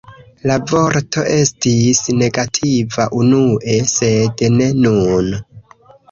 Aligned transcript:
La 0.49 0.53
vorto 0.69 1.25
estis 1.33 1.99
negativa 2.21 3.05
unue, 3.17 3.75
sed 3.91 4.41
ne 4.55 4.71
nun. 4.87 5.29